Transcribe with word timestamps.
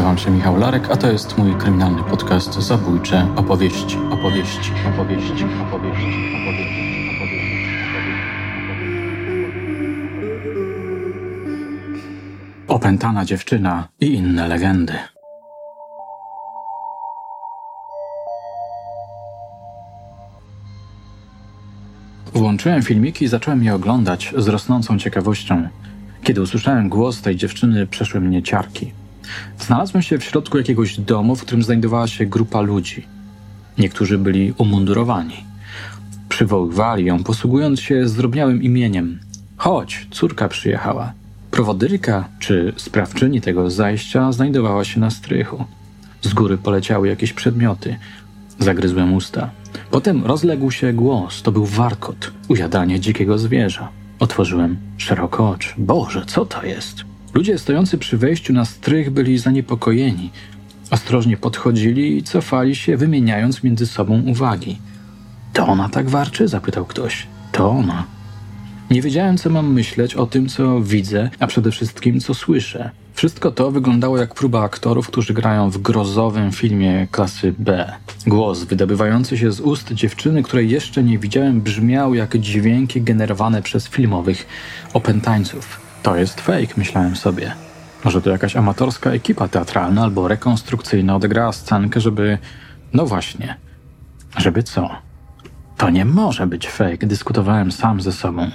nazywam 0.00 0.18
się 0.18 0.30
Michał 0.30 0.56
Larek, 0.56 0.90
a 0.90 0.96
to 0.96 1.12
jest 1.12 1.38
mój 1.38 1.54
kryminalny 1.54 2.02
podcast 2.02 2.54
Zabójcze 2.54 3.26
opowieści, 3.36 3.98
opowieści, 4.10 4.72
opowieści, 4.94 5.44
opowieści, 5.44 5.44
opowieści, 5.44 6.06
opowieści. 6.36 6.90
Opętana 12.68 13.24
dziewczyna 13.24 13.88
i 14.00 14.14
inne 14.14 14.48
legendy. 14.48 14.94
Włączyłem 22.32 22.82
filmiki 22.82 23.24
i 23.24 23.28
zacząłem 23.28 23.64
je 23.64 23.74
oglądać 23.74 24.34
z 24.36 24.48
rosnącą 24.48 24.98
ciekawością. 24.98 25.68
Kiedy 26.22 26.42
usłyszałem 26.42 26.88
głos 26.88 27.22
tej 27.22 27.36
dziewczyny, 27.36 27.86
przeszły 27.86 28.20
mnie 28.20 28.42
ciarki. 28.42 28.99
Znalazłem 29.58 30.02
się 30.02 30.18
w 30.18 30.24
środku 30.24 30.58
jakiegoś 30.58 31.00
domu, 31.00 31.36
w 31.36 31.42
którym 31.42 31.62
znajdowała 31.62 32.06
się 32.06 32.26
grupa 32.26 32.60
ludzi. 32.60 33.06
Niektórzy 33.78 34.18
byli 34.18 34.54
umundurowani. 34.58 35.44
Przywoływali 36.28 37.04
ją, 37.04 37.24
posługując 37.24 37.80
się 37.80 38.08
zdrobniałym 38.08 38.62
imieniem. 38.62 39.20
Chodź, 39.56 40.06
córka 40.10 40.48
przyjechała. 40.48 41.12
Prowodyrka 41.50 42.28
czy 42.38 42.72
sprawczyni 42.76 43.40
tego 43.40 43.70
zajścia 43.70 44.32
znajdowała 44.32 44.84
się 44.84 45.00
na 45.00 45.10
strychu. 45.10 45.64
Z 46.22 46.34
góry 46.34 46.58
poleciały 46.58 47.08
jakieś 47.08 47.32
przedmioty. 47.32 47.96
Zagryzłem 48.58 49.14
usta. 49.14 49.50
Potem 49.90 50.24
rozległ 50.24 50.70
się 50.70 50.92
głos. 50.92 51.42
To 51.42 51.52
był 51.52 51.66
warkot, 51.66 52.32
ujadanie 52.48 53.00
dzikiego 53.00 53.38
zwierza. 53.38 53.88
Otworzyłem 54.18 54.76
szeroko 54.96 55.50
oczy. 55.50 55.68
Boże, 55.78 56.24
co 56.26 56.46
to 56.46 56.62
jest? 56.66 57.09
Ludzie 57.34 57.58
stojący 57.58 57.98
przy 57.98 58.18
wejściu 58.18 58.52
na 58.52 58.64
strych 58.64 59.10
byli 59.10 59.38
zaniepokojeni. 59.38 60.30
Ostrożnie 60.90 61.36
podchodzili 61.36 62.16
i 62.16 62.22
cofali 62.22 62.76
się, 62.76 62.96
wymieniając 62.96 63.62
między 63.62 63.86
sobą 63.86 64.22
uwagi. 64.22 64.78
To 65.52 65.66
ona 65.66 65.88
tak 65.88 66.08
warczy? 66.08 66.48
zapytał 66.48 66.84
ktoś. 66.84 67.26
To 67.52 67.70
ona. 67.70 68.04
Nie 68.90 69.02
wiedziałem, 69.02 69.38
co 69.38 69.50
mam 69.50 69.72
myśleć 69.72 70.14
o 70.14 70.26
tym, 70.26 70.48
co 70.48 70.80
widzę, 70.80 71.30
a 71.38 71.46
przede 71.46 71.70
wszystkim, 71.70 72.20
co 72.20 72.34
słyszę. 72.34 72.90
Wszystko 73.14 73.50
to 73.50 73.70
wyglądało 73.70 74.18
jak 74.18 74.34
próba 74.34 74.62
aktorów, 74.62 75.06
którzy 75.06 75.34
grają 75.34 75.70
w 75.70 75.78
grozowym 75.78 76.52
filmie 76.52 77.06
klasy 77.10 77.54
B. 77.58 77.92
Głos 78.26 78.64
wydobywający 78.64 79.38
się 79.38 79.52
z 79.52 79.60
ust 79.60 79.92
dziewczyny, 79.92 80.42
której 80.42 80.70
jeszcze 80.70 81.02
nie 81.02 81.18
widziałem, 81.18 81.60
brzmiał 81.60 82.14
jak 82.14 82.38
dźwięki 82.38 83.02
generowane 83.02 83.62
przez 83.62 83.88
filmowych 83.88 84.46
opętańców. 84.92 85.89
To 86.02 86.16
jest 86.16 86.40
fake, 86.40 86.74
myślałem 86.76 87.16
sobie. 87.16 87.52
Może 88.04 88.22
to 88.22 88.30
jakaś 88.30 88.56
amatorska 88.56 89.10
ekipa 89.10 89.48
teatralna 89.48 90.02
albo 90.02 90.28
rekonstrukcyjna 90.28 91.16
odegrała 91.16 91.52
scenkę, 91.52 92.00
żeby. 92.00 92.38
No 92.92 93.06
właśnie. 93.06 93.56
Żeby 94.36 94.62
co? 94.62 94.90
To 95.76 95.90
nie 95.90 96.04
może 96.04 96.46
być 96.46 96.68
fake, 96.68 97.06
dyskutowałem 97.06 97.72
sam 97.72 98.00
ze 98.00 98.12
sobą. 98.12 98.50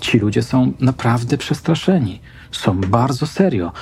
Ci 0.00 0.18
ludzie 0.18 0.42
są 0.42 0.72
naprawdę 0.80 1.38
przestraszeni. 1.38 2.20
Są 2.52 2.80
bardzo 2.80 3.26
serio. 3.26 3.72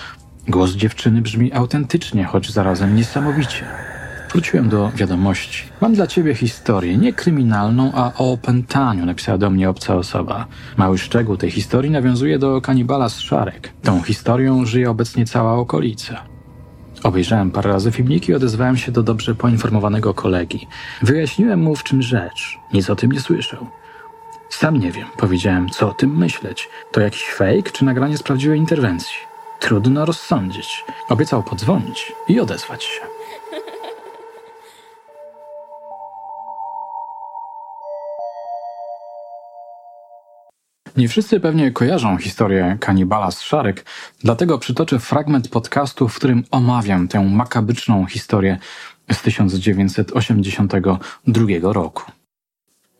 Głos 0.48 0.70
dziewczyny 0.70 1.22
brzmi 1.22 1.52
autentycznie, 1.52 2.24
choć 2.24 2.50
zarazem 2.52 2.96
niesamowicie. 2.96 3.89
Wróciłem 4.32 4.68
do 4.68 4.90
wiadomości. 4.94 5.64
Mam 5.80 5.94
dla 5.94 6.06
ciebie 6.06 6.34
historię, 6.34 6.96
nie 6.96 7.12
kryminalną, 7.12 7.92
a 7.94 8.12
o 8.18 8.32
opętaniu, 8.32 9.06
napisała 9.06 9.38
do 9.38 9.50
mnie 9.50 9.70
obca 9.70 9.94
osoba. 9.94 10.46
Mały 10.76 10.98
szczegół 10.98 11.36
tej 11.36 11.50
historii 11.50 11.90
nawiązuje 11.90 12.38
do 12.38 12.60
kanibala 12.60 13.08
z 13.08 13.20
Szarek. 13.20 13.72
Tą 13.82 14.02
historią 14.02 14.64
żyje 14.64 14.90
obecnie 14.90 15.26
cała 15.26 15.54
okolica. 15.54 16.22
Obejrzałem 17.02 17.50
parę 17.50 17.72
razy 17.72 17.92
filmiki 17.92 18.32
i 18.32 18.34
odezwałem 18.34 18.76
się 18.76 18.92
do 18.92 19.02
dobrze 19.02 19.34
poinformowanego 19.34 20.14
kolegi. 20.14 20.66
Wyjaśniłem 21.02 21.60
mu, 21.60 21.76
w 21.76 21.84
czym 21.84 22.02
rzecz. 22.02 22.58
Nic 22.72 22.90
o 22.90 22.96
tym 22.96 23.12
nie 23.12 23.20
słyszał. 23.20 23.66
Sam 24.50 24.76
nie 24.76 24.92
wiem, 24.92 25.06
powiedziałem, 25.16 25.68
co 25.68 25.88
o 25.88 25.92
tym 25.92 26.16
myśleć. 26.16 26.68
To 26.92 27.00
jakiś 27.00 27.24
fake 27.24 27.70
czy 27.72 27.84
nagranie 27.84 28.16
z 28.16 28.22
prawdziwej 28.22 28.58
interwencji? 28.58 29.16
Trudno 29.60 30.04
rozsądzić. 30.04 30.84
Obiecał 31.08 31.42
podzwonić 31.42 32.12
i 32.28 32.40
odezwać 32.40 32.84
się. 32.84 33.19
Nie 41.00 41.08
wszyscy 41.08 41.40
pewnie 41.40 41.70
kojarzą 41.70 42.16
historię 42.16 42.76
kanibala 42.80 43.30
z 43.30 43.40
Szarek, 43.40 43.84
dlatego 44.24 44.58
przytoczę 44.58 44.98
fragment 44.98 45.48
podcastu, 45.48 46.08
w 46.08 46.16
którym 46.16 46.44
omawiam 46.50 47.08
tę 47.08 47.20
makabryczną 47.20 48.06
historię 48.06 48.58
z 49.12 49.22
1982 49.22 51.72
roku. 51.72 52.02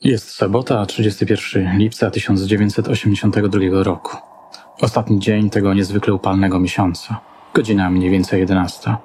Jest 0.05 0.31
sobota, 0.31 0.87
31 0.87 1.79
lipca 1.79 2.11
1982 2.11 3.83
roku. 3.83 4.17
Ostatni 4.81 5.19
dzień 5.19 5.51
tego 5.51 5.75
niezwykle 5.75 6.15
upalnego 6.15 6.61
miesiąca. 6.61 7.21
Godzina 7.55 7.91
mniej 7.91 8.11
więcej 8.11 8.41
11. 8.41 8.97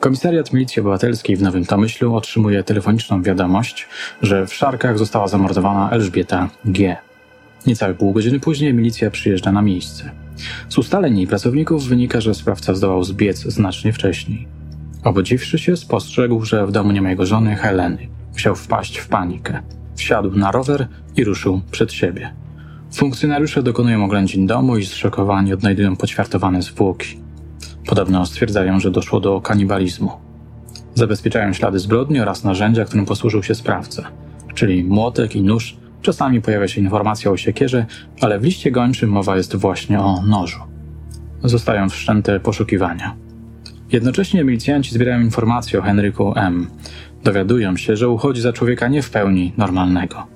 Komisariat 0.00 0.52
Milicji 0.52 0.80
Obywatelskiej 0.80 1.36
w 1.36 1.42
Nowym 1.42 1.64
Tomyślu 1.64 2.16
otrzymuje 2.16 2.64
telefoniczną 2.64 3.22
wiadomość, 3.22 3.88
że 4.22 4.46
w 4.46 4.54
Szarkach 4.54 4.98
została 4.98 5.28
zamordowana 5.28 5.90
Elżbieta 5.90 6.48
G. 6.64 7.09
Niecałe 7.66 7.94
pół 7.94 8.12
godziny 8.12 8.40
później 8.40 8.74
milicja 8.74 9.10
przyjeżdża 9.10 9.52
na 9.52 9.62
miejsce. 9.62 10.10
Z 10.68 10.78
ustaleń 10.78 11.16
jej 11.16 11.26
pracowników 11.26 11.88
wynika, 11.88 12.20
że 12.20 12.34
sprawca 12.34 12.74
zdołał 12.74 13.04
zbiec 13.04 13.38
znacznie 13.38 13.92
wcześniej. 13.92 14.48
Obudziwszy 15.04 15.58
się, 15.58 15.76
spostrzegł, 15.76 16.44
że 16.44 16.66
w 16.66 16.72
domu 16.72 16.92
nie 16.92 17.02
ma 17.02 17.10
jego 17.10 17.26
żony 17.26 17.56
Heleny. 17.56 18.08
Musiał 18.32 18.56
wpaść 18.56 18.98
w 18.98 19.08
panikę. 19.08 19.62
Wsiadł 19.96 20.30
na 20.30 20.52
rower 20.52 20.88
i 21.16 21.24
ruszył 21.24 21.60
przed 21.70 21.92
siebie. 21.92 22.34
Funkcjonariusze 22.92 23.62
dokonują 23.62 24.04
oględzin 24.04 24.46
domu 24.46 24.76
i 24.76 24.86
zszokowani 24.86 25.52
odnajdują 25.52 25.96
poćwiartowane 25.96 26.62
zwłoki. 26.62 27.18
Podobno 27.86 28.26
stwierdzają, 28.26 28.80
że 28.80 28.90
doszło 28.90 29.20
do 29.20 29.40
kanibalizmu. 29.40 30.10
Zabezpieczają 30.94 31.52
ślady 31.52 31.78
zbrodni 31.78 32.20
oraz 32.20 32.44
narzędzia, 32.44 32.84
którym 32.84 33.06
posłużył 33.06 33.42
się 33.42 33.54
sprawca, 33.54 34.02
czyli 34.54 34.84
młotek 34.84 35.36
i 35.36 35.42
nóż 35.42 35.76
Czasami 36.02 36.42
pojawia 36.42 36.68
się 36.68 36.80
informacja 36.80 37.30
o 37.30 37.36
siekierze, 37.36 37.86
ale 38.20 38.38
w 38.38 38.44
liście 38.44 38.70
gończym 38.70 39.10
mowa 39.10 39.36
jest 39.36 39.56
właśnie 39.56 40.00
o 40.00 40.22
nożu. 40.22 40.60
Zostają 41.44 41.88
wszczęte 41.88 42.40
poszukiwania. 42.40 43.16
Jednocześnie 43.92 44.44
milicjanci 44.44 44.94
zbierają 44.94 45.20
informacje 45.20 45.78
o 45.78 45.82
Henryku 45.82 46.32
M. 46.36 46.66
Dowiadują 47.24 47.76
się, 47.76 47.96
że 47.96 48.08
uchodzi 48.08 48.40
za 48.40 48.52
człowieka 48.52 48.88
nie 48.88 49.02
w 49.02 49.10
pełni 49.10 49.52
normalnego. 49.56 50.26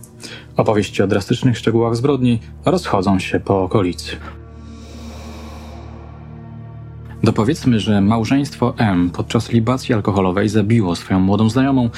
Opowieści 0.57 1.03
o 1.03 1.07
drastycznych 1.07 1.59
szczegółach 1.59 1.97
zbrodni 1.97 2.41
rozchodzą 2.65 3.19
się 3.19 3.41
po 3.41 3.63
okolicy. 3.63 4.17
Dopowiedzmy, 7.23 7.81
że 7.81 8.01
małżeństwo 8.01 8.75
M 8.77 9.11
podczas 9.11 9.53
libacji 9.53 9.95
alkoholowej 9.95 10.49
zabiło 10.49 10.97
swoją 10.97 11.21
młodą 11.21 11.51
znajomą, 11.51 11.91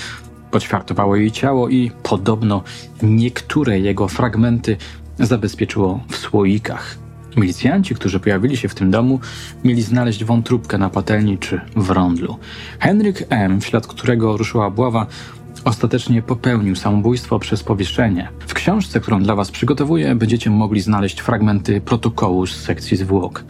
Poćwiartowało 0.57 1.17
jej 1.17 1.31
ciało 1.31 1.69
i 1.69 1.91
podobno 2.03 2.63
niektóre 3.03 3.81
jego 3.81 4.09
fragmenty 4.09 4.77
zabezpieczyło 5.19 6.01
w 6.09 6.17
słoikach. 6.17 6.99
Milicjanci, 7.37 7.95
którzy 7.95 8.21
pojawili 8.21 8.57
się 8.57 8.69
w 8.69 8.75
tym 8.75 8.91
domu, 8.91 9.21
mieli 9.65 9.83
znaleźć 9.83 10.25
wątróbkę 10.25 10.79
na 10.79 10.91
patelni 10.91 11.39
czy 11.39 11.61
w 11.77 11.91
rondlu. 11.91 12.37
Henryk 12.79 13.27
M., 13.29 13.61
w 13.61 13.67
ślad 13.67 13.87
którego 13.87 14.37
ruszyła 14.37 14.67
obława, 14.67 15.07
ostatecznie 15.65 16.23
popełnił 16.23 16.77
samobójstwo 16.77 17.39
przez 17.39 17.63
powieszenie. 17.63 18.29
W 18.47 18.55
książce, 18.55 19.01
którą 19.01 19.23
dla 19.23 19.35
Was 19.35 19.51
przygotowuję, 19.51 20.15
będziecie 20.15 20.51
mogli 20.51 20.81
znaleźć 20.81 21.21
fragmenty 21.21 21.81
protokołu 21.81 22.47
z 22.47 22.57
sekcji 22.57 22.97
zwłok. 22.97 23.45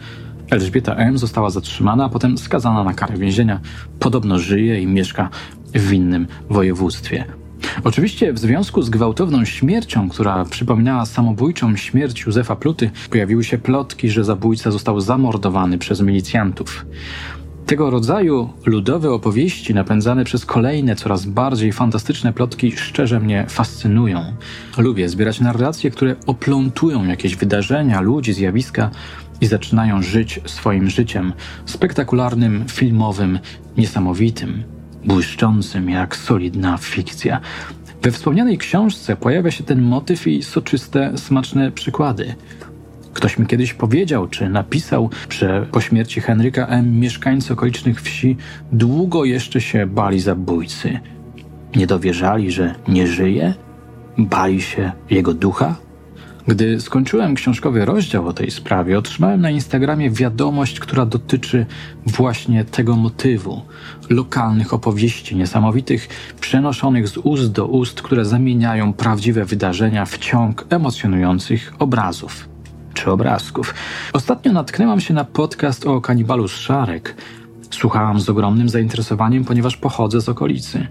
Elżbieta 0.51 0.95
M. 0.95 1.17
została 1.17 1.49
zatrzymana, 1.49 2.05
a 2.05 2.09
potem 2.09 2.37
skazana 2.37 2.83
na 2.83 2.93
karę 2.93 3.17
więzienia. 3.17 3.59
Podobno 3.99 4.39
żyje 4.39 4.81
i 4.81 4.87
mieszka 4.87 5.29
w 5.73 5.93
innym 5.93 6.27
województwie. 6.49 7.25
Oczywiście 7.83 8.33
w 8.33 8.39
związku 8.39 8.81
z 8.81 8.89
gwałtowną 8.89 9.45
śmiercią, 9.45 10.09
która 10.09 10.45
przypominała 10.45 11.05
samobójczą 11.05 11.75
śmierć 11.75 12.21
Józefa 12.21 12.55
Pluty, 12.55 12.91
pojawiły 13.09 13.43
się 13.43 13.57
plotki, 13.57 14.09
że 14.09 14.23
zabójca 14.23 14.71
został 14.71 15.01
zamordowany 15.01 15.77
przez 15.77 16.01
milicjantów. 16.01 16.85
Tego 17.65 17.89
rodzaju 17.89 18.49
ludowe 18.65 19.11
opowieści, 19.11 19.73
napędzane 19.73 20.23
przez 20.23 20.45
kolejne, 20.45 20.95
coraz 20.95 21.25
bardziej 21.25 21.71
fantastyczne 21.71 22.33
plotki, 22.33 22.71
szczerze 22.71 23.19
mnie 23.19 23.45
fascynują. 23.49 24.33
Lubię 24.77 25.09
zbierać 25.09 25.39
narracje, 25.39 25.91
które 25.91 26.15
oplątują 26.25 27.05
jakieś 27.05 27.35
wydarzenia, 27.35 28.01
ludzi, 28.01 28.33
zjawiska 28.33 28.89
i 29.41 29.47
zaczynają 29.47 30.01
żyć 30.01 30.39
swoim 30.45 30.89
życiem 30.89 31.33
spektakularnym, 31.65 32.65
filmowym, 32.67 33.39
niesamowitym 33.77 34.76
błyszczącym 35.07 35.89
jak 35.89 36.15
solidna 36.15 36.77
fikcja. 36.77 37.39
We 38.01 38.11
wspomnianej 38.11 38.57
książce 38.57 39.15
pojawia 39.15 39.51
się 39.51 39.63
ten 39.63 39.81
motyw 39.81 40.27
i 40.27 40.43
soczyste, 40.43 41.17
smaczne 41.17 41.71
przykłady. 41.71 42.35
Ktoś 43.13 43.37
mi 43.37 43.45
kiedyś 43.45 43.73
powiedział, 43.73 44.27
czy 44.27 44.49
napisał, 44.49 45.09
że 45.29 45.65
po 45.71 45.81
śmierci 45.81 46.21
Henryka 46.21 46.67
M. 46.67 46.99
mieszkańcy 46.99 47.53
okolicznych 47.53 48.01
wsi 48.01 48.37
długo 48.71 49.25
jeszcze 49.25 49.61
się 49.61 49.85
bali 49.85 50.19
zabójcy. 50.19 50.99
Nie 51.75 51.87
dowierzali, 51.87 52.51
że 52.51 52.75
nie 52.87 53.07
żyje? 53.07 53.53
Bali 54.17 54.61
się 54.61 54.91
jego 55.09 55.33
ducha? 55.33 55.75
Gdy 56.47 56.81
skończyłem 56.81 57.35
książkowy 57.35 57.85
rozdział 57.85 58.27
o 58.27 58.33
tej 58.33 58.51
sprawie, 58.51 58.97
otrzymałem 58.97 59.41
na 59.41 59.49
Instagramie 59.49 60.11
wiadomość, 60.11 60.79
która 60.79 61.05
dotyczy 61.05 61.65
właśnie 62.05 62.65
tego 62.65 62.95
motywu 62.95 63.61
lokalnych 64.09 64.73
opowieści 64.73 65.35
niesamowitych, 65.35 66.07
przenoszonych 66.41 67.07
z 67.07 67.17
ust 67.17 67.51
do 67.51 67.67
ust, 67.67 68.01
które 68.01 68.25
zamieniają 68.25 68.93
prawdziwe 68.93 69.45
wydarzenia 69.45 70.05
w 70.05 70.17
ciąg 70.17 70.65
emocjonujących 70.69 71.73
obrazów 71.79 72.49
czy 72.93 73.11
obrazków. 73.11 73.73
Ostatnio 74.13 74.53
natknęłam 74.53 74.99
się 74.99 75.13
na 75.13 75.23
podcast 75.23 75.87
o 75.87 76.01
kanibalu 76.01 76.47
z 76.47 76.51
Szarek. 76.51 77.15
Słuchałam 77.71 78.19
z 78.19 78.29
ogromnym 78.29 78.69
zainteresowaniem, 78.69 79.45
ponieważ 79.45 79.77
pochodzę 79.77 80.21
z 80.21 80.29
okolicy. 80.29 80.87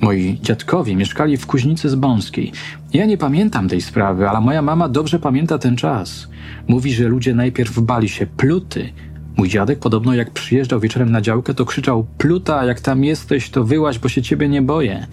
Moi 0.00 0.38
dziadkowie 0.42 0.96
mieszkali 0.96 1.36
w 1.36 1.46
Kuźnicy 1.46 1.88
z 1.88 1.94
Bąskiej. 1.94 2.52
Ja 2.92 3.06
nie 3.06 3.18
pamiętam 3.18 3.68
tej 3.68 3.80
sprawy, 3.80 4.28
ale 4.28 4.40
moja 4.40 4.62
mama 4.62 4.88
dobrze 4.88 5.18
pamięta 5.18 5.58
ten 5.58 5.76
czas. 5.76 6.28
Mówi, 6.68 6.92
że 6.92 7.08
ludzie 7.08 7.34
najpierw 7.34 7.80
bali 7.80 8.08
się 8.08 8.26
pluty. 8.26 8.92
Mój 9.36 9.48
dziadek 9.48 9.78
podobno 9.78 10.14
jak 10.14 10.30
przyjeżdżał 10.30 10.80
wieczorem 10.80 11.12
na 11.12 11.20
działkę, 11.20 11.54
to 11.54 11.64
krzyczał 11.64 12.06
pluta, 12.18 12.64
jak 12.64 12.80
tam 12.80 13.04
jesteś, 13.04 13.50
to 13.50 13.64
wyłaź, 13.64 13.98
bo 13.98 14.08
się 14.08 14.22
ciebie 14.22 14.48
nie 14.48 14.62
boję. 14.62 15.06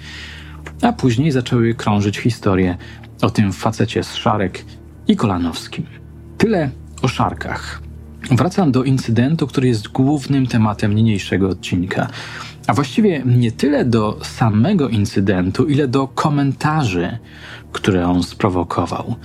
A 0.81 0.93
później 0.93 1.31
zaczęły 1.31 1.73
krążyć 1.73 2.17
historie 2.17 2.77
o 3.21 3.29
tym 3.29 3.53
facecie 3.53 4.03
z 4.03 4.15
Szarek 4.15 4.65
i 5.07 5.15
Kolanowskim. 5.15 5.85
Tyle 6.37 6.69
o 7.01 7.07
szarkach. 7.07 7.81
Wracam 8.31 8.71
do 8.71 8.83
incydentu, 8.83 9.47
który 9.47 9.67
jest 9.67 9.87
głównym 9.87 10.47
tematem 10.47 10.95
niniejszego 10.95 11.49
odcinka. 11.49 12.07
A 12.69 12.73
właściwie 12.73 13.23
nie 13.25 13.51
tyle 13.51 13.85
do 13.85 14.19
samego 14.23 14.89
incydentu, 14.89 15.65
ile 15.65 15.87
do 15.87 16.07
komentarzy, 16.07 17.17
które 17.71 18.07
on 18.07 18.23
sprowokował. 18.23 19.15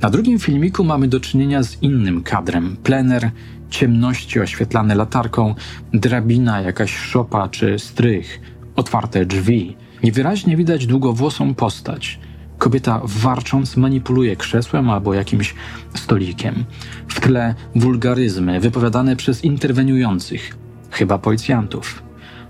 Na 0.00 0.10
drugim 0.10 0.38
filmiku 0.38 0.84
mamy 0.84 1.08
do 1.08 1.20
czynienia 1.20 1.62
z 1.62 1.82
innym 1.82 2.22
kadrem. 2.22 2.76
Plener, 2.82 3.30
ciemności 3.70 4.40
oświetlane 4.40 4.94
latarką, 4.94 5.54
drabina, 5.94 6.60
jakaś 6.60 6.96
szopa 6.96 7.48
czy 7.48 7.78
strych, 7.78 8.40
otwarte 8.76 9.26
drzwi. 9.26 9.76
Niewyraźnie 10.02 10.56
widać 10.56 10.86
długowłosą 10.86 11.54
postać. 11.54 12.18
Kobieta 12.58 13.00
warcząc 13.04 13.76
manipuluje 13.76 14.36
krzesłem 14.36 14.90
albo 14.90 15.14
jakimś 15.14 15.54
stolikiem. 15.94 16.64
W 17.08 17.20
tle 17.20 17.54
wulgaryzmy 17.74 18.60
wypowiadane 18.60 19.16
przez 19.16 19.44
interweniujących, 19.44 20.56
chyba 20.90 21.18
policjantów. 21.18 22.04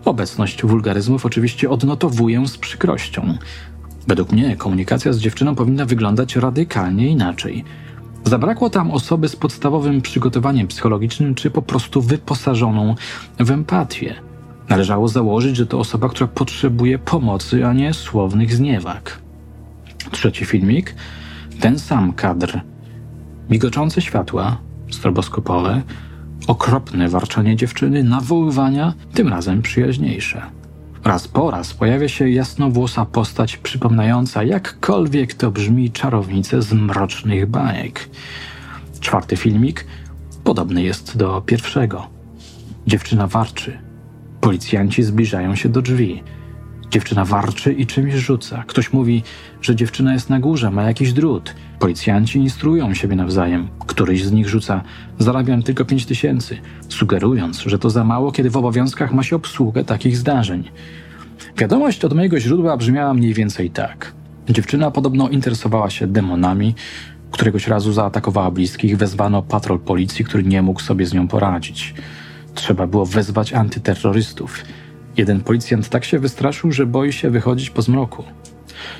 Obecność 0.04 0.62
wulgaryzmów 0.62 1.26
oczywiście 1.26 1.70
odnotowuję 1.70 2.46
z 2.46 2.58
przykrością. 2.58 3.38
Według 4.06 4.32
mnie 4.32 4.56
komunikacja 4.56 5.12
z 5.12 5.18
dziewczyną 5.18 5.54
powinna 5.54 5.84
wyglądać 5.84 6.36
radykalnie 6.36 7.08
inaczej. 7.08 7.64
Zabrakło 8.24 8.70
tam 8.70 8.90
osoby 8.90 9.28
z 9.28 9.36
podstawowym 9.36 10.02
przygotowaniem 10.02 10.66
psychologicznym, 10.66 11.34
czy 11.34 11.50
po 11.50 11.62
prostu 11.62 12.02
wyposażoną 12.02 12.94
w 13.40 13.50
empatię. 13.50 14.14
Należało 14.68 15.08
założyć, 15.08 15.56
że 15.56 15.66
to 15.66 15.78
osoba, 15.78 16.08
która 16.08 16.26
potrzebuje 16.26 16.98
pomocy, 16.98 17.66
a 17.66 17.72
nie 17.72 17.94
słownych 17.94 18.54
zniewag. 18.54 19.18
Trzeci 20.10 20.44
filmik, 20.44 20.94
ten 21.60 21.78
sam 21.78 22.12
kadr. 22.12 22.60
Migoczące 23.50 24.00
światła, 24.02 24.56
stroboskopowe, 24.90 25.82
okropne 26.46 27.08
warczenie 27.08 27.56
dziewczyny, 27.56 28.04
nawoływania, 28.04 28.94
tym 29.14 29.28
razem 29.28 29.62
przyjaźniejsze. 29.62 30.42
Raz 31.04 31.28
po 31.28 31.50
raz 31.50 31.74
pojawia 31.74 32.08
się 32.08 32.30
jasnowłosa 32.30 33.06
postać 33.06 33.56
przypominająca 33.56 34.42
jakkolwiek 34.42 35.34
to 35.34 35.50
brzmi 35.50 35.90
czarownicę 35.90 36.62
z 36.62 36.72
mrocznych 36.72 37.46
bajek. 37.46 38.08
Czwarty 39.00 39.36
filmik 39.36 39.86
podobny 40.44 40.82
jest 40.82 41.16
do 41.16 41.40
pierwszego. 41.40 42.06
Dziewczyna 42.86 43.26
warczy. 43.26 43.78
Policjanci 44.40 45.02
zbliżają 45.02 45.54
się 45.54 45.68
do 45.68 45.82
drzwi. 45.82 46.22
Dziewczyna 46.94 47.24
warczy 47.24 47.72
i 47.72 47.86
czymś 47.86 48.14
rzuca. 48.14 48.64
Ktoś 48.66 48.92
mówi, 48.92 49.22
że 49.62 49.76
dziewczyna 49.76 50.12
jest 50.12 50.30
na 50.30 50.40
górze, 50.40 50.70
ma 50.70 50.82
jakiś 50.82 51.12
drut. 51.12 51.54
Policjanci 51.78 52.38
instruują 52.38 52.94
siebie 52.94 53.16
nawzajem. 53.16 53.68
Któryś 53.86 54.24
z 54.24 54.32
nich 54.32 54.48
rzuca, 54.48 54.82
zarabiam 55.18 55.62
tylko 55.62 55.84
pięć 55.84 56.06
tysięcy, 56.06 56.58
sugerując, 56.88 57.58
że 57.58 57.78
to 57.78 57.90
za 57.90 58.04
mało, 58.04 58.32
kiedy 58.32 58.50
w 58.50 58.56
obowiązkach 58.56 59.12
ma 59.12 59.22
się 59.22 59.36
obsługę 59.36 59.84
takich 59.84 60.16
zdarzeń. 60.16 60.70
Wiadomość 61.56 62.04
od 62.04 62.14
mojego 62.14 62.40
źródła 62.40 62.76
brzmiała 62.76 63.14
mniej 63.14 63.34
więcej 63.34 63.70
tak. 63.70 64.12
Dziewczyna 64.48 64.90
podobno 64.90 65.28
interesowała 65.28 65.90
się 65.90 66.06
demonami. 66.06 66.74
Któregoś 67.30 67.68
razu 67.68 67.92
zaatakowała 67.92 68.50
bliskich, 68.50 68.96
wezwano 68.96 69.42
patrol 69.42 69.78
policji, 69.78 70.24
który 70.24 70.42
nie 70.42 70.62
mógł 70.62 70.80
sobie 70.80 71.06
z 71.06 71.14
nią 71.14 71.28
poradzić. 71.28 71.94
Trzeba 72.54 72.86
było 72.86 73.06
wezwać 73.06 73.52
antyterrorystów. 73.52 74.64
Jeden 75.16 75.40
policjant 75.40 75.88
tak 75.88 76.04
się 76.04 76.18
wystraszył, 76.18 76.72
że 76.72 76.86
boi 76.86 77.12
się 77.12 77.30
wychodzić 77.30 77.70
po 77.70 77.82
zmroku. 77.82 78.24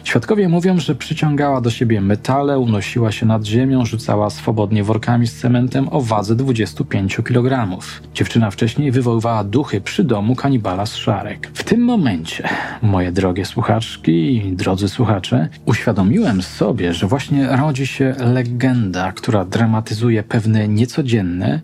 Świadkowie 0.05 0.49
mówią, 0.49 0.79
że 0.81 0.95
przyciągała 0.95 1.61
do 1.61 1.71
siebie 1.71 2.01
metale, 2.01 2.59
unosiła 2.59 3.13
się 3.13 3.27
nad 3.27 3.45
ziemią, 3.45 3.85
rzucała 3.85 4.31
swobodnie 4.31 4.85
workami 4.85 5.27
z 5.27 5.41
cementem 5.41 5.89
o 5.91 6.01
wadze 6.01 6.37
25 6.37 7.17
kg. 7.25 7.79
Dziewczyna 8.15 8.51
wcześniej 8.51 8.91
wywoływała 8.91 9.45
duchy 9.45 9.81
przy 9.81 10.05
domu 10.05 10.37
kanibala 10.37 10.87
z 10.87 10.95
szarek. 10.95 11.51
W 11.55 11.65
tym 11.65 11.81
momencie, 11.81 12.49
moje 12.83 13.13
drogie 13.13 13.45
słuchaczki 13.45 14.37
i 14.37 14.53
drodzy 14.53 14.89
słuchacze, 14.89 15.49
uświadomiłem 15.67 16.43
sobie, 16.43 16.95
że 16.95 17.07
właśnie 17.07 17.49
rodzi 17.57 17.87
się 17.87 18.15
legenda, 18.19 19.13
która 19.13 19.45
dramatyzuje 19.45 20.23
pewne 20.23 20.69
niecodzienne, 20.69 21.61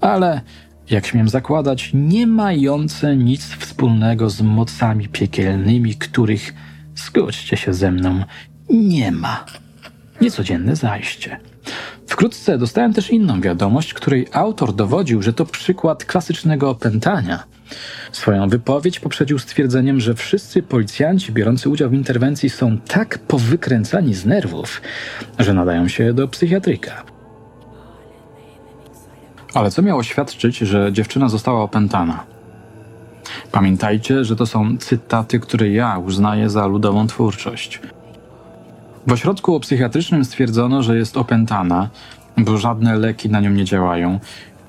ale 0.00 0.40
jak 0.90 1.06
śmiem 1.06 1.28
zakładać, 1.28 1.90
nie 1.94 2.26
mające 2.26 3.16
nic 3.16 3.44
wspólnego 3.44 4.30
z 4.30 4.42
mocami 4.42 5.08
piekielnymi, 5.08 5.94
których, 5.94 6.54
zgodźcie 6.96 7.56
się 7.56 7.74
ze 7.74 7.90
mną, 7.90 8.24
nie 8.70 9.12
ma. 9.12 9.44
Niecodzienne 10.20 10.76
zajście. 10.76 11.40
Wkrótce 12.06 12.58
dostałem 12.58 12.92
też 12.92 13.10
inną 13.10 13.40
wiadomość, 13.40 13.94
której 13.94 14.26
autor 14.32 14.74
dowodził, 14.74 15.22
że 15.22 15.32
to 15.32 15.46
przykład 15.46 16.04
klasycznego 16.04 16.70
opętania. 16.70 17.44
Swoją 18.12 18.48
wypowiedź 18.48 19.00
poprzedził 19.00 19.38
stwierdzeniem, 19.38 20.00
że 20.00 20.14
wszyscy 20.14 20.62
policjanci 20.62 21.32
biorący 21.32 21.68
udział 21.68 21.90
w 21.90 21.94
interwencji 21.94 22.50
są 22.50 22.78
tak 22.78 23.18
powykręcani 23.18 24.14
z 24.14 24.26
nerwów, 24.26 24.82
że 25.38 25.54
nadają 25.54 25.88
się 25.88 26.12
do 26.12 26.28
psychiatryka. 26.28 27.17
Ale 29.54 29.70
co 29.70 29.82
miało 29.82 30.02
świadczyć, 30.02 30.58
że 30.58 30.92
dziewczyna 30.92 31.28
została 31.28 31.62
opętana? 31.62 32.24
Pamiętajcie, 33.52 34.24
że 34.24 34.36
to 34.36 34.46
są 34.46 34.78
cytaty, 34.78 35.40
które 35.40 35.68
ja 35.68 35.98
uznaję 35.98 36.50
za 36.50 36.66
ludową 36.66 37.06
twórczość. 37.06 37.80
W 39.06 39.12
ośrodku 39.12 39.60
psychiatrycznym 39.60 40.24
stwierdzono, 40.24 40.82
że 40.82 40.96
jest 40.96 41.16
opętana, 41.16 41.88
bo 42.36 42.58
żadne 42.58 42.96
leki 42.96 43.30
na 43.30 43.40
nią 43.40 43.50
nie 43.50 43.64
działają. 43.64 44.20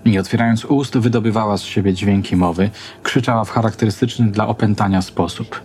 Nie 0.05 0.19
otwierając 0.19 0.65
ust, 0.65 0.97
wydobywała 0.97 1.57
z 1.57 1.61
siebie 1.61 1.93
dźwięki 1.93 2.35
mowy, 2.35 2.69
krzyczała 3.03 3.43
w 3.43 3.49
charakterystyczny 3.49 4.31
dla 4.31 4.47
opętania 4.47 5.01
sposób. 5.01 5.61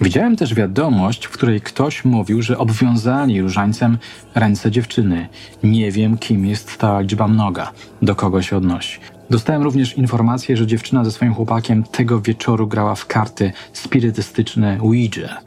Widziałem 0.00 0.36
też 0.36 0.54
wiadomość, 0.54 1.26
w 1.26 1.30
której 1.30 1.60
ktoś 1.60 2.04
mówił, 2.04 2.42
że 2.42 2.58
obwiązali 2.58 3.42
różańcem 3.42 3.98
ręce 4.34 4.70
dziewczyny. 4.70 5.28
Nie 5.62 5.92
wiem, 5.92 6.18
kim 6.18 6.46
jest 6.46 6.78
ta 6.78 7.00
liczba 7.00 7.28
mnoga, 7.28 7.72
do 8.02 8.14
kogo 8.14 8.42
się 8.42 8.56
odnosi. 8.56 8.98
Dostałem 9.30 9.62
również 9.62 9.96
informację, 9.96 10.56
że 10.56 10.66
dziewczyna 10.66 11.04
ze 11.04 11.10
swoim 11.10 11.34
chłopakiem 11.34 11.82
tego 11.82 12.20
wieczoru 12.20 12.66
grała 12.66 12.94
w 12.94 13.06
karty 13.06 13.52
spirytystyczne 13.72 14.78
Ouija. 14.80 15.38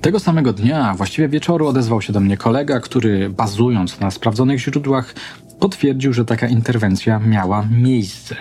Tego 0.00 0.20
samego 0.20 0.52
dnia, 0.52 0.94
właściwie 0.94 1.28
wieczoru, 1.28 1.66
odezwał 1.66 2.02
się 2.02 2.12
do 2.12 2.20
mnie 2.20 2.36
kolega, 2.36 2.80
który, 2.80 3.30
bazując 3.30 4.00
na 4.00 4.10
sprawdzonych 4.10 4.60
źródłach, 4.60 5.14
potwierdził, 5.60 6.12
że 6.12 6.24
taka 6.24 6.48
interwencja 6.48 7.18
miała 7.18 7.66
miejsce. 7.70 8.36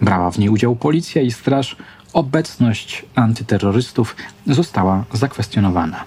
Brała 0.00 0.30
w 0.30 0.38
niej 0.38 0.48
udział 0.48 0.76
policja 0.76 1.22
i 1.22 1.30
straż. 1.30 1.76
Obecność 2.12 3.04
antyterrorystów 3.14 4.16
została 4.46 5.04
zakwestionowana. 5.12 6.04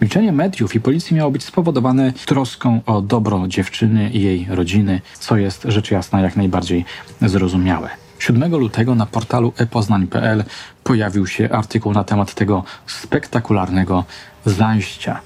Milczenie 0.00 0.32
mediów 0.32 0.74
i 0.74 0.80
policji 0.80 1.16
miało 1.16 1.30
być 1.30 1.44
spowodowane 1.44 2.12
troską 2.12 2.80
o 2.86 3.02
dobro 3.02 3.48
dziewczyny 3.48 4.10
i 4.10 4.22
jej 4.22 4.46
rodziny, 4.50 5.00
co 5.18 5.36
jest 5.36 5.62
rzecz 5.68 5.90
jasna 5.90 6.20
jak 6.20 6.36
najbardziej 6.36 6.84
zrozumiałe. 7.22 7.90
7 8.18 8.56
lutego 8.56 8.94
na 8.94 9.06
portalu 9.06 9.52
epoznań.pl 9.56 10.44
pojawił 10.84 11.26
się 11.26 11.50
artykuł 11.50 11.92
na 11.92 12.04
temat 12.04 12.34
tego 12.34 12.64
spektakularnego 12.86 14.04
zajścia. 14.44 15.20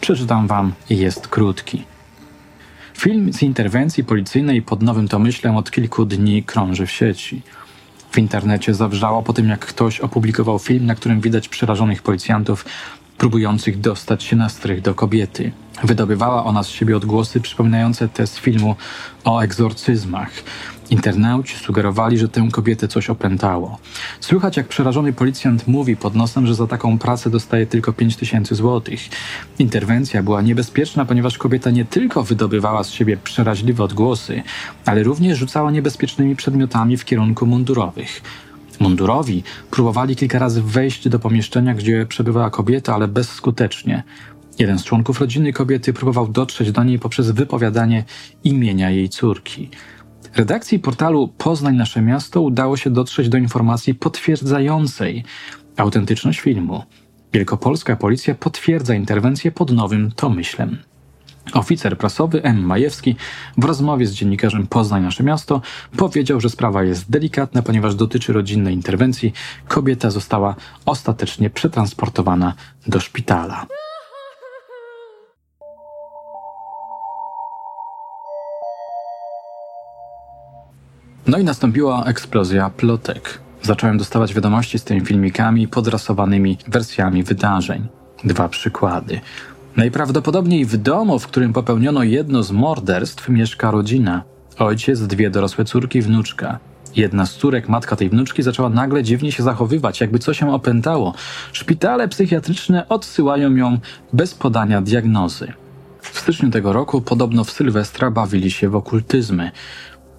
Przeczytam 0.00 0.46
wam, 0.46 0.72
jest 0.90 1.28
krótki. 1.28 1.84
Film 2.98 3.32
z 3.32 3.42
interwencji 3.42 4.04
policyjnej 4.04 4.62
pod 4.62 4.82
Nowym 4.82 5.08
Tomyślem 5.08 5.56
od 5.56 5.70
kilku 5.70 6.04
dni 6.04 6.42
krąży 6.42 6.86
w 6.86 6.90
sieci. 6.90 7.42
W 8.16 8.18
internecie 8.18 8.74
zawrzało 8.74 9.22
po 9.22 9.32
tym, 9.32 9.48
jak 9.48 9.66
ktoś 9.66 10.00
opublikował 10.00 10.58
film, 10.58 10.86
na 10.86 10.94
którym 10.94 11.20
widać 11.20 11.48
przerażonych 11.48 12.02
policjantów 12.02 12.64
próbujących 13.18 13.80
dostać 13.80 14.22
się 14.22 14.36
na 14.36 14.48
strych 14.48 14.82
do 14.82 14.94
kobiety. 14.94 15.52
Wydobywała 15.84 16.44
ona 16.44 16.62
z 16.62 16.68
siebie 16.68 16.96
odgłosy 16.96 17.40
przypominające 17.40 18.08
te 18.08 18.26
z 18.26 18.38
filmu 18.38 18.76
o 19.24 19.40
egzorcyzmach. 19.40 20.30
Internauci 20.90 21.56
sugerowali, 21.56 22.18
że 22.18 22.28
tę 22.28 22.48
kobietę 22.52 22.88
coś 22.88 23.10
opętało. 23.10 23.78
Słychać, 24.20 24.56
jak 24.56 24.68
przerażony 24.68 25.12
policjant 25.12 25.68
mówi 25.68 25.96
pod 25.96 26.14
nosem, 26.14 26.46
że 26.46 26.54
za 26.54 26.66
taką 26.66 26.98
pracę 26.98 27.30
dostaje 27.30 27.66
tylko 27.66 27.92
5 27.92 28.16
tysięcy 28.16 28.54
złotych. 28.54 29.00
Interwencja 29.58 30.22
była 30.22 30.42
niebezpieczna, 30.42 31.04
ponieważ 31.04 31.38
kobieta 31.38 31.70
nie 31.70 31.84
tylko 31.84 32.22
wydobywała 32.22 32.84
z 32.84 32.90
siebie 32.90 33.16
przeraźliwe 33.16 33.84
odgłosy, 33.84 34.42
ale 34.84 35.02
również 35.02 35.38
rzucała 35.38 35.70
niebezpiecznymi 35.70 36.36
przedmiotami 36.36 36.96
w 36.96 37.04
kierunku 37.04 37.46
mundurowych. 37.46 38.22
Mundurowi 38.80 39.42
próbowali 39.70 40.16
kilka 40.16 40.38
razy 40.38 40.62
wejść 40.62 41.08
do 41.08 41.18
pomieszczenia, 41.18 41.74
gdzie 41.74 42.06
przebywała 42.06 42.50
kobieta, 42.50 42.94
ale 42.94 43.08
bezskutecznie. 43.08 44.02
Jeden 44.58 44.78
z 44.78 44.84
członków 44.84 45.20
rodziny 45.20 45.52
kobiety 45.52 45.92
próbował 45.92 46.28
dotrzeć 46.28 46.72
do 46.72 46.84
niej 46.84 46.98
poprzez 46.98 47.30
wypowiadanie 47.30 48.04
imienia 48.44 48.90
jej 48.90 49.08
córki. 49.08 49.70
Redakcji 50.36 50.78
portalu 50.78 51.28
Poznań 51.28 51.76
Nasze 51.76 52.02
Miasto 52.02 52.40
udało 52.40 52.76
się 52.76 52.90
dotrzeć 52.90 53.28
do 53.28 53.38
informacji 53.38 53.94
potwierdzającej 53.94 55.24
autentyczność 55.76 56.40
filmu. 56.40 56.82
Wielkopolska 57.32 57.96
policja 57.96 58.34
potwierdza 58.34 58.94
interwencję 58.94 59.52
pod 59.52 59.70
nowym 59.72 60.12
Tomyślem. 60.12 60.78
Oficer 61.52 61.98
prasowy 61.98 62.42
M. 62.42 62.62
Majewski 62.62 63.16
w 63.58 63.64
rozmowie 63.64 64.06
z 64.06 64.12
dziennikarzem 64.12 64.66
Poznań 64.66 65.02
Nasze 65.02 65.24
Miasto 65.24 65.60
powiedział, 65.96 66.40
że 66.40 66.50
sprawa 66.50 66.82
jest 66.82 67.10
delikatna, 67.10 67.62
ponieważ 67.62 67.94
dotyczy 67.94 68.32
rodzinnej 68.32 68.74
interwencji. 68.74 69.32
Kobieta 69.68 70.10
została 70.10 70.54
ostatecznie 70.86 71.50
przetransportowana 71.50 72.54
do 72.86 73.00
szpitala. 73.00 73.66
No 81.26 81.38
i 81.38 81.44
nastąpiła 81.44 82.04
eksplozja 82.04 82.70
plotek. 82.70 83.38
Zacząłem 83.62 83.98
dostawać 83.98 84.34
wiadomości 84.34 84.78
z 84.78 84.84
tymi 84.84 85.00
filmikami 85.00 85.68
podrasowanymi 85.68 86.58
wersjami 86.68 87.22
wydarzeń. 87.22 87.86
Dwa 88.24 88.48
przykłady. 88.48 89.20
Najprawdopodobniej 89.76 90.64
w 90.64 90.76
domu, 90.76 91.18
w 91.18 91.26
którym 91.26 91.52
popełniono 91.52 92.02
jedno 92.02 92.42
z 92.42 92.52
morderstw, 92.52 93.28
mieszka 93.28 93.70
rodzina. 93.70 94.22
Ojciec, 94.58 95.00
dwie 95.00 95.30
dorosłe 95.30 95.64
córki, 95.64 96.02
wnuczka. 96.02 96.58
Jedna 96.96 97.26
z 97.26 97.34
córek, 97.34 97.68
matka 97.68 97.96
tej 97.96 98.08
wnuczki, 98.08 98.42
zaczęła 98.42 98.68
nagle 98.68 99.02
dziwnie 99.02 99.32
się 99.32 99.42
zachowywać, 99.42 100.00
jakby 100.00 100.18
coś 100.18 100.38
się 100.38 100.52
opętało. 100.52 101.14
Szpitale 101.52 102.08
psychiatryczne 102.08 102.88
odsyłają 102.88 103.56
ją 103.56 103.78
bez 104.12 104.34
podania 104.34 104.82
diagnozy. 104.82 105.52
W 106.00 106.18
styczniu 106.18 106.50
tego 106.50 106.72
roku 106.72 107.00
podobno 107.00 107.44
w 107.44 107.50
Sylwestra 107.50 108.10
bawili 108.10 108.50
się 108.50 108.68
w 108.68 108.76
okultyzmy. 108.76 109.50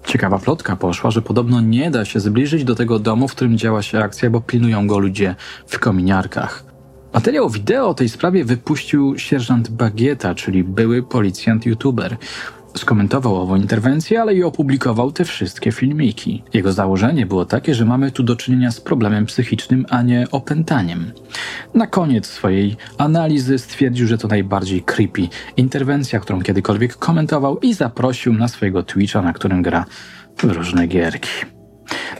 Ciekawa 0.08 0.38
plotka 0.38 0.76
poszła, 0.76 1.10
że 1.10 1.22
podobno 1.22 1.60
nie 1.60 1.90
da 1.90 2.04
się 2.04 2.20
zbliżyć 2.20 2.64
do 2.64 2.74
tego 2.74 2.98
domu, 2.98 3.28
w 3.28 3.34
którym 3.34 3.58
działa 3.58 3.82
się 3.82 3.98
akcja, 3.98 4.30
bo 4.30 4.40
pilnują 4.40 4.86
go 4.86 4.98
ludzie 4.98 5.34
w 5.66 5.78
kominiarkach. 5.78 6.64
Materiał 7.14 7.50
wideo 7.50 7.88
o 7.88 7.94
tej 7.94 8.08
sprawie 8.08 8.44
wypuścił 8.44 9.18
sierżant 9.18 9.68
Bagieta, 9.68 10.34
czyli 10.34 10.64
były 10.64 11.02
policjant-youtuber. 11.02 12.16
Skomentował 12.76 13.36
ową 13.36 13.56
interwencję, 13.56 14.20
ale 14.20 14.34
i 14.34 14.42
opublikował 14.42 15.12
te 15.12 15.24
wszystkie 15.24 15.72
filmiki. 15.72 16.42
Jego 16.54 16.72
założenie 16.72 17.26
było 17.26 17.44
takie, 17.44 17.74
że 17.74 17.84
mamy 17.84 18.10
tu 18.10 18.22
do 18.22 18.36
czynienia 18.36 18.70
z 18.70 18.80
problemem 18.80 19.26
psychicznym, 19.26 19.86
a 19.88 20.02
nie 20.02 20.26
opętaniem. 20.32 21.12
Na 21.74 21.86
koniec 21.86 22.26
swojej 22.26 22.76
analizy 22.98 23.58
stwierdził, 23.58 24.06
że 24.06 24.18
to 24.18 24.28
najbardziej 24.28 24.82
creepy 24.82 25.28
interwencja, 25.56 26.20
którą 26.20 26.42
kiedykolwiek 26.42 26.96
komentował 26.96 27.58
i 27.58 27.74
zaprosił 27.74 28.32
na 28.32 28.48
swojego 28.48 28.82
Twitcha, 28.82 29.22
na 29.22 29.32
którym 29.32 29.62
gra 29.62 29.84
różne 30.42 30.86
gierki. 30.86 31.28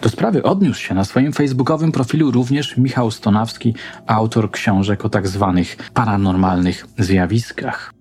Do 0.02 0.08
sprawy 0.08 0.42
odniósł 0.42 0.80
się 0.80 0.94
na 0.94 1.04
swoim 1.04 1.32
facebookowym 1.32 1.92
profilu 1.92 2.30
również 2.30 2.76
Michał 2.76 3.10
Stonawski, 3.10 3.74
autor 4.06 4.50
książek 4.50 5.04
o 5.04 5.08
tak 5.08 5.28
zwanych 5.28 5.76
paranormalnych 5.94 6.86
zjawiskach. 6.98 7.97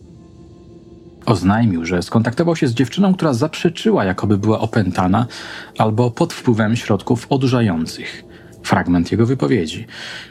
Oznajmił, 1.27 1.85
że 1.85 2.01
skontaktował 2.01 2.55
się 2.55 2.67
z 2.67 2.73
dziewczyną, 2.73 3.13
która 3.13 3.33
zaprzeczyła, 3.33 4.05
jakoby 4.05 4.37
była 4.37 4.59
opętana 4.59 5.27
albo 5.77 6.11
pod 6.11 6.33
wpływem 6.33 6.75
środków 6.75 7.27
odurzających. 7.29 8.23
Fragment 8.63 9.11
jego 9.11 9.25
wypowiedzi. 9.25 9.87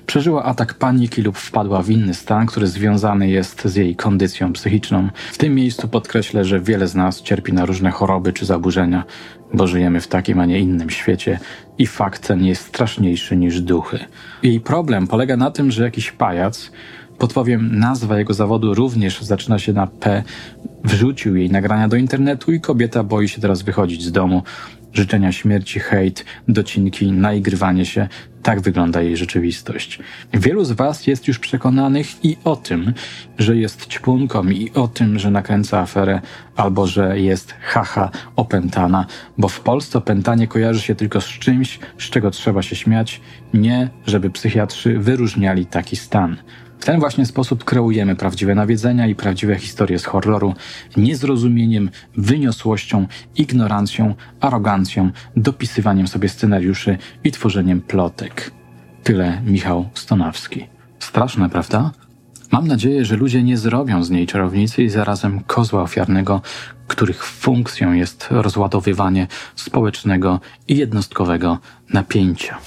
Przeżyła 0.07 0.45
atak 0.45 0.75
paniki 0.75 1.23
lub 1.23 1.39
wpadła 1.39 1.83
w 1.83 1.91
inny 1.91 2.15
stan, 2.15 2.47
który 2.47 2.67
związany 2.67 3.29
jest 3.29 3.65
z 3.65 3.77
jej 3.77 3.97
kondycją 3.97 4.53
psychiczną. 4.53 5.09
W 5.33 5.39
tym 5.39 5.55
miejscu 5.55 5.89
podkreślę, 5.89 6.45
że 6.45 6.61
wiele 6.61 6.89
z 6.89 6.95
nas 6.95 7.23
cierpi 7.23 7.53
na 7.53 7.67
różne 7.67 7.91
choroby 7.91 8.33
czy 8.33 8.47
zaburzenia, 8.47 9.05
bo 9.55 9.67
żyjemy 9.67 10.01
w 10.01 10.09
takim, 10.09 10.41
a 10.41 10.47
nie 10.47 10.59
innym 10.61 10.91
świecie 10.91 11.39
i 11.79 11.87
fakt 11.87 12.29
ten 12.29 12.45
jest 12.45 12.63
straszniejszy 12.63 13.37
niż 13.37 13.61
duchy. 13.61 13.99
Jej 14.43 14.61
problem 14.61 15.07
polega 15.07 15.37
na 15.37 15.51
tym, 15.51 15.71
że 15.71 15.85
jakiś 15.85 16.13
pajac 16.13 16.71
podpowiem, 17.19 17.79
nazwa 17.79 18.19
jego 18.19 18.35
zawodu 18.35 18.75
również 18.75 19.23
zaczyna 19.23 19.59
się 19.59 19.73
na 19.73 19.87
P. 19.87 20.23
Wrzucił 20.85 21.37
jej 21.37 21.51
nagrania 21.51 21.89
do 21.89 21.97
internetu 21.97 22.53
i 22.53 22.61
kobieta 22.61 23.03
boi 23.03 23.29
się 23.29 23.41
teraz 23.41 23.63
wychodzić 23.63 24.05
z 24.05 24.13
domu. 24.13 24.43
Życzenia 24.93 25.33
śmierci, 25.33 25.81
hejt, 25.81 26.25
docinki, 26.49 27.13
naigrywanie 27.13 27.87
się. 27.87 28.09
Tak 28.43 28.61
wygląda 28.61 29.03
jej 29.03 29.17
rzeczywistość. 29.17 29.99
Wielu 30.35 30.65
z 30.65 30.73
Was 30.73 31.07
jest 31.07 31.29
już 31.29 31.39
przekonanych 31.39 32.25
i 32.25 32.37
o 32.45 32.57
tym, 32.57 32.93
że 33.39 33.57
jest 33.57 33.87
ćpunką, 33.87 34.49
i 34.49 34.71
o 34.75 34.89
tym, 34.89 35.19
że 35.19 35.31
nakręca 35.31 35.81
aferę, 35.81 36.21
albo 36.57 36.87
że 36.87 37.21
jest 37.21 37.55
haha 37.61 38.11
opętana, 38.37 39.07
bo 39.39 39.49
w 39.49 39.61
Polsce 39.61 39.99
opętanie 39.99 40.49
kojarzy 40.49 40.81
się 40.81 40.95
tylko 40.95 41.21
z 41.21 41.27
czymś, 41.27 41.79
z 41.99 42.11
czego 42.11 42.31
trzeba 42.31 42.63
się 42.63 42.77
śmiać, 42.77 43.21
nie 43.55 43.89
żeby 44.07 44.31
psychiatrzy 44.31 44.99
wyróżniali 44.99 45.67
taki 45.67 45.97
stan. 45.97 46.37
Ten 46.87 47.01
właśnie 47.01 47.27
sposób 47.27 47.65
kreujemy 47.65 48.17
prawdziwe 48.17 48.55
nawiedzenia 48.55 49.07
i 49.07 49.15
prawdziwe 49.15 49.57
historie 49.57 49.99
z 49.99 50.05
horroru, 50.05 50.55
niezrozumieniem, 50.97 51.91
wyniosłością, 52.17 53.07
ignorancją, 53.37 54.15
arogancją, 54.41 55.11
dopisywaniem 55.37 56.09
sobie 56.09 56.29
scenariuszy 56.29 56.99
i 57.25 57.33
tworzeniem 57.33 57.81
plotek. 57.81 58.51
Tyle 59.03 59.43
Michał 59.47 59.89
Stonawski. 59.95 60.67
Straszne, 60.99 61.51
prawda? 61.51 61.91
Mam 62.53 62.69
nadzieję, 62.69 63.05
że 63.05 63.17
ludzie 63.17 63.43
nie 63.43 63.57
zrobią 63.57 64.05
z 64.05 64.11
niej 64.11 64.27
czarownicy 64.27 64.83
i 64.83 64.89
zarazem 64.89 65.41
kozła 65.41 65.83
ofiarnego, 65.83 66.43
których 66.87 67.25
funkcją 67.25 67.93
jest 67.93 68.27
rozładowywanie 68.31 69.27
społecznego 69.55 70.41
i 70.69 70.77
jednostkowego 70.77 71.59
napięcia. 71.93 72.59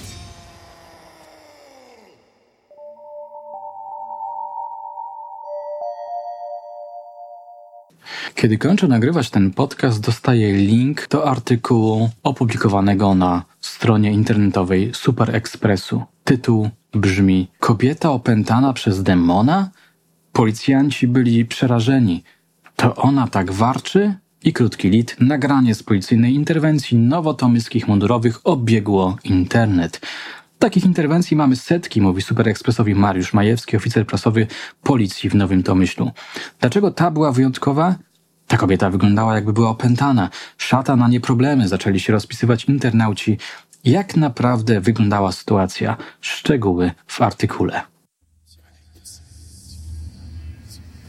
Kiedy 8.34 8.58
kończę 8.58 8.88
nagrywać 8.88 9.30
ten 9.30 9.50
podcast, 9.50 10.00
dostaję 10.00 10.52
link 10.52 11.08
do 11.08 11.28
artykułu 11.28 12.10
opublikowanego 12.22 13.14
na 13.14 13.44
stronie 13.60 14.12
internetowej 14.12 14.90
Super 14.94 15.36
Expressu. 15.36 16.02
Tytuł 16.24 16.70
brzmi 16.92 17.48
Kobieta 17.58 18.10
opętana 18.10 18.72
przez 18.72 19.02
demona? 19.02 19.70
Policjanci 20.32 21.08
byli 21.08 21.44
przerażeni. 21.44 22.22
To 22.76 22.94
ona 22.94 23.26
tak 23.26 23.52
warczy? 23.52 24.14
I 24.44 24.52
krótki 24.52 24.90
lit, 24.90 25.16
nagranie 25.20 25.74
z 25.74 25.82
policyjnej 25.82 26.34
interwencji 26.34 26.96
nowotomyskich 26.98 27.88
mundurowych 27.88 28.40
obiegło 28.44 29.16
internet. 29.24 30.00
Takich 30.60 30.84
interwencji 30.84 31.36
mamy 31.36 31.56
setki, 31.56 32.00
mówi 32.00 32.22
superekspresowi 32.22 32.94
Mariusz 32.94 33.32
Majewski, 33.32 33.76
oficer 33.76 34.06
prasowy 34.06 34.46
policji 34.82 35.30
w 35.30 35.34
Nowym 35.34 35.62
Tomyślu. 35.62 36.10
Dlaczego 36.60 36.90
ta 36.90 37.10
była 37.10 37.32
wyjątkowa? 37.32 37.94
Ta 38.46 38.56
kobieta 38.56 38.90
wyglądała 38.90 39.34
jakby 39.34 39.52
była 39.52 39.68
opętana. 39.70 40.30
Szata 40.58 40.96
na 40.96 41.08
nie 41.08 41.20
problemy 41.20 41.68
zaczęli 41.68 42.00
się 42.00 42.12
rozpisywać 42.12 42.64
internauci. 42.64 43.38
Jak 43.84 44.16
naprawdę 44.16 44.80
wyglądała 44.80 45.32
sytuacja? 45.32 45.96
Szczegóły 46.20 46.90
w 47.06 47.22
artykule. 47.22 47.82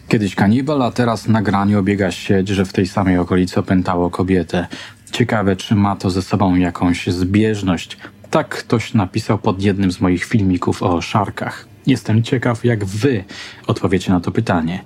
Kiedyś 0.08 0.36
kanibal, 0.36 0.82
a 0.82 0.92
teraz 0.92 1.28
nagranie 1.28 1.80
obiega 1.80 2.12
sieć, 2.12 2.50
że 2.50 2.66
w 2.66 2.74
tej 2.74 2.88
samej 2.88 3.18
okolicy 3.18 3.60
opętało 3.60 4.10
kobietę. 4.10 4.68
Ciekawe, 5.12 5.56
czy 5.56 5.76
ma 5.76 5.96
to 5.96 6.10
ze 6.10 6.22
sobą 6.22 6.56
jakąś 6.56 7.08
zbieżność. 7.08 7.98
Tak 8.32 8.50
ktoś 8.50 8.94
napisał 8.94 9.38
pod 9.38 9.62
jednym 9.62 9.92
z 9.92 10.02
moich 10.02 10.24
filmików 10.24 10.84
o 10.84 11.02
szarkach. 11.02 11.68
Jestem 11.88 12.24
ciekaw, 12.24 12.66
jak 12.66 12.86
wy 12.86 13.24
odpowiecie 13.68 14.12
na 14.12 14.20
to 14.20 14.32
pytanie. 14.32 14.84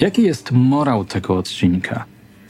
Jaki 0.00 0.22
jest 0.22 0.52
morał 0.52 1.04
tego 1.04 1.36
odcinka? 1.36 2.04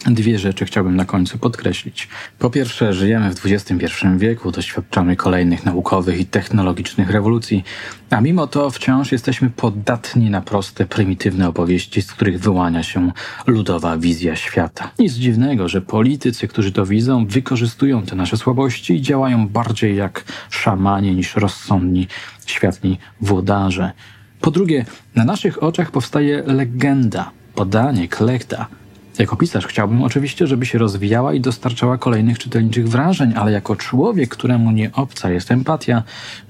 Dwie 0.07 0.39
rzeczy 0.39 0.65
chciałbym 0.65 0.97
na 0.97 1.05
końcu 1.05 1.39
podkreślić. 1.39 2.09
Po 2.39 2.51
pierwsze, 2.51 2.93
żyjemy 2.93 3.35
w 3.35 3.47
XXI 3.47 3.87
wieku, 4.17 4.51
doświadczamy 4.51 5.17
kolejnych 5.17 5.65
naukowych 5.65 6.21
i 6.21 6.27
technologicznych 6.27 7.11
rewolucji, 7.11 7.65
a 8.11 8.21
mimo 8.21 8.47
to 8.47 8.71
wciąż 8.71 9.13
jesteśmy 9.13 9.51
podatni 9.51 10.31
na 10.31 10.41
proste, 10.41 10.87
prymitywne 10.87 11.49
opowieści, 11.49 12.03
z 12.03 12.13
których 12.13 12.41
wyłania 12.41 12.83
się 12.83 13.13
ludowa 13.47 13.99
wizja 13.99 14.37
świata. 14.37 14.91
Nic 14.99 15.13
dziwnego, 15.13 15.69
że 15.69 15.81
politycy, 15.81 16.49
którzy 16.49 16.73
to 16.73 16.87
widzą, 16.87 17.27
wykorzystują 17.27 18.03
te 18.03 18.17
nasze 18.17 18.37
słabości 18.37 18.95
i 18.95 19.03
działają 19.03 19.49
bardziej 19.49 19.97
jak 19.97 20.25
szamanie 20.51 21.15
niż 21.15 21.37
rozsądni, 21.37 22.09
światli 22.47 22.99
włodarze. 23.21 23.93
Po 24.41 24.51
drugie, 24.51 24.85
na 25.15 25.25
naszych 25.25 25.63
oczach 25.63 25.91
powstaje 25.91 26.43
legenda, 26.47 27.31
podanie, 27.55 28.09
klekta– 28.09 28.67
jako 29.19 29.37
pisarz 29.37 29.67
chciałbym 29.67 30.03
oczywiście, 30.03 30.47
żeby 30.47 30.67
się 30.67 30.79
rozwijała 30.79 31.35
i 31.35 31.41
dostarczała 31.41 31.99
kolejnych 31.99 32.39
czytelniczych 32.39 32.89
wrażeń, 32.89 33.33
ale 33.37 33.53
jako 33.53 33.77
człowiek, 33.77 34.31
któremu 34.31 34.71
nie 34.71 34.93
obca 34.93 35.31
jest 35.31 35.51
empatia, 35.51 36.03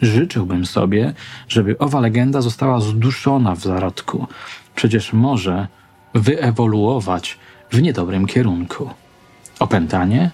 życzyłbym 0.02 0.66
sobie, 0.66 1.14
żeby 1.48 1.78
owa 1.78 2.00
legenda 2.00 2.40
została 2.40 2.80
zduszona 2.80 3.54
w 3.54 3.60
zarodku. 3.60 4.26
Przecież 4.74 5.12
może 5.12 5.68
wyewoluować 6.14 7.38
w 7.70 7.82
niedobrym 7.82 8.26
kierunku. 8.26 8.90
Opętanie? 9.58 10.30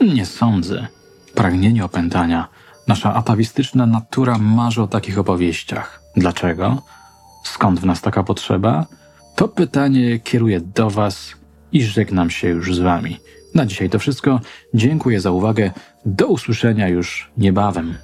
Nie 0.00 0.26
sądzę. 0.26 0.86
Pragnienie 1.34 1.84
opętania. 1.84 2.48
Nasza 2.88 3.14
atawistyczna 3.14 3.86
natura 3.86 4.38
marzy 4.38 4.82
o 4.82 4.86
takich 4.86 5.18
opowieściach. 5.18 6.02
Dlaczego? 6.16 6.82
Skąd 7.44 7.80
w 7.80 7.84
nas 7.84 8.00
taka 8.00 8.22
potrzeba? 8.22 8.86
To 9.36 9.48
pytanie 9.48 10.18
kieruję 10.20 10.60
do 10.60 10.90
Was 10.90 11.36
i 11.72 11.82
żegnam 11.82 12.30
się 12.30 12.48
już 12.48 12.74
z 12.74 12.78
Wami. 12.78 13.18
Na 13.54 13.66
dzisiaj 13.66 13.90
to 13.90 13.98
wszystko. 13.98 14.40
Dziękuję 14.74 15.20
za 15.20 15.30
uwagę. 15.30 15.70
Do 16.06 16.26
usłyszenia 16.26 16.88
już 16.88 17.30
niebawem. 17.36 17.94